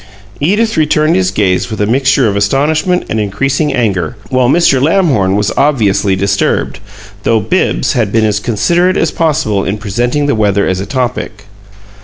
Edith 0.39 0.77
returned 0.77 1.15
his 1.15 1.29
gaze 1.29 1.69
with 1.69 1.79
a 1.79 1.85
mixture 1.85 2.27
of 2.27 2.35
astonishment 2.35 3.05
and 3.07 3.19
increasing 3.19 3.71
anger, 3.71 4.17
while 4.31 4.49
Mr. 4.49 4.81
Lamhorn 4.81 5.35
was 5.35 5.51
obviously 5.55 6.15
disturbed, 6.15 6.79
though 7.21 7.39
Bibbs 7.39 7.93
had 7.93 8.11
been 8.11 8.25
as 8.25 8.39
considerate 8.39 8.97
as 8.97 9.11
possible 9.11 9.63
in 9.63 9.77
presenting 9.77 10.25
the 10.25 10.33
weather 10.33 10.65
as 10.67 10.79
a 10.79 10.87
topic. 10.87 11.45